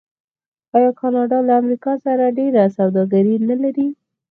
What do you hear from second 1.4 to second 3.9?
له امریکا سره ډیره سوداګري نلري؟